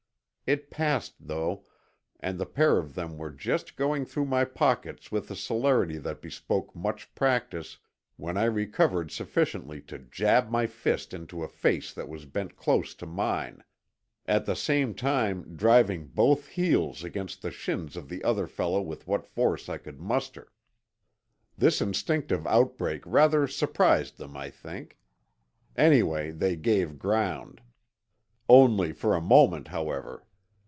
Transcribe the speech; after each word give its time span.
It 0.47 0.69
passed 0.69 1.15
though, 1.17 1.65
and 2.19 2.37
the 2.37 2.45
pair 2.45 2.77
of 2.77 2.93
them 2.93 3.17
were 3.17 3.31
just 3.31 3.77
going 3.77 4.03
through 4.03 4.25
my 4.25 4.43
pockets 4.43 5.09
with 5.09 5.31
a 5.31 5.35
celerity 5.37 5.97
that 5.99 6.21
bespoke 6.21 6.75
much 6.75 7.15
practice 7.15 7.77
when 8.17 8.35
I 8.37 8.43
recovered 8.43 9.11
sufficiently 9.11 9.79
to 9.83 9.97
jab 9.99 10.49
my 10.49 10.67
fist 10.67 11.13
into 11.13 11.41
a 11.41 11.47
face 11.47 11.93
that 11.93 12.09
was 12.09 12.25
bent 12.25 12.57
close 12.57 12.93
to 12.95 13.05
mine—at 13.05 14.45
the 14.45 14.55
same 14.57 14.93
time 14.93 15.55
driving 15.55 16.07
both 16.07 16.47
heels 16.47 17.01
against 17.01 17.41
the 17.41 17.51
shins 17.51 17.95
of 17.95 18.09
the 18.09 18.21
other 18.21 18.45
fellow 18.45 18.81
with 18.81 19.07
what 19.07 19.25
force 19.25 19.69
I 19.69 19.77
could 19.77 20.01
muster. 20.01 20.51
This 21.57 21.79
instinctive 21.81 22.45
outbreak 22.45 23.03
rather 23.05 23.47
surprised 23.47 24.17
them, 24.17 24.35
I 24.35 24.49
think. 24.49 24.97
Anyway, 25.77 26.29
they 26.31 26.57
gave 26.57 26.99
ground. 26.99 27.61
Only 28.49 28.91
for 28.91 29.15
a 29.15 29.21
moment, 29.21 29.69
however. 29.69 30.25